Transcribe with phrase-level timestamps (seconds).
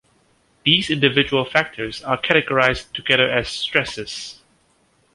[0.65, 4.41] These individual factors are categorized together as stresses.